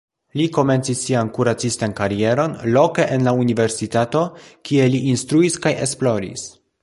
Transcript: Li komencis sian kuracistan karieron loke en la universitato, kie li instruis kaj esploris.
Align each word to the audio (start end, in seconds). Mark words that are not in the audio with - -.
Li 0.39 0.45
komencis 0.53 1.01
sian 1.07 1.27
kuracistan 1.35 1.93
karieron 1.99 2.55
loke 2.77 3.05
en 3.17 3.27
la 3.29 3.35
universitato, 3.43 4.25
kie 4.71 4.89
li 4.95 5.03
instruis 5.13 5.61
kaj 5.67 5.77
esploris. 5.89 6.49